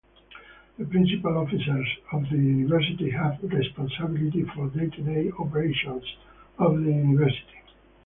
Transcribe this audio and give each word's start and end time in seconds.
The 0.79 0.85
Principal 0.85 1.37
Officers 1.37 1.87
of 2.11 2.23
the 2.23 2.35
university 2.35 3.11
have 3.11 3.37
responsibility 3.43 4.41
for 4.45 4.67
day-to-day 4.69 5.31
operations 5.37 6.15
of 6.57 6.73
the 6.81 6.91
University. 6.91 7.61